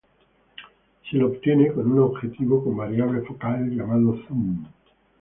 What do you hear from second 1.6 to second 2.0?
con un